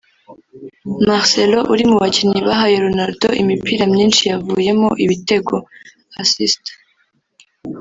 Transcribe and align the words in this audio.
Marcelo 1.07 1.59
uri 1.73 1.83
mu 1.89 1.95
bakinnyi 2.03 2.39
bahaye 2.47 2.75
Ronaldo 2.85 3.27
imipira 3.41 3.83
myinshi 3.93 4.21
yavuyemo 4.31 4.89
ibitego 5.03 5.55
(assists) 6.21 6.69